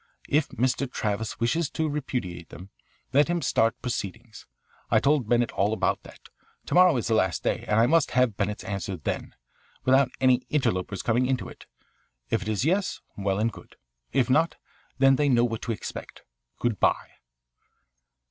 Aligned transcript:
If 0.27 0.49
Mr. 0.49 0.91
Travis 0.91 1.39
wishes 1.39 1.69
to 1.69 1.87
repudiate 1.87 2.49
them, 2.49 2.71
let 3.13 3.27
him 3.27 3.39
start 3.43 3.79
proceedings. 3.83 4.47
I 4.89 4.99
told 4.99 5.29
Bennett 5.29 5.51
all 5.51 5.73
about 5.73 6.01
that. 6.01 6.21
To 6.65 6.73
morrow 6.73 6.97
is 6.97 7.05
the 7.05 7.13
last 7.13 7.43
day, 7.43 7.65
and 7.67 7.79
I 7.79 7.85
must 7.85 8.09
have 8.17 8.35
Bennett's 8.35 8.63
answer 8.63 8.97
then, 8.97 9.35
without 9.85 10.09
any 10.19 10.41
interlopers 10.49 11.03
coming 11.03 11.27
into 11.27 11.47
it. 11.49 11.67
If 12.31 12.41
it 12.41 12.47
is 12.49 12.65
yes, 12.65 12.99
well 13.15 13.37
and 13.37 13.51
good; 13.51 13.75
if 14.11 14.27
not, 14.27 14.55
then 14.97 15.17
they 15.17 15.29
know 15.29 15.45
what 15.45 15.61
to 15.61 15.71
expect. 15.71 16.23
Good 16.57 16.79
bye." 16.79 17.11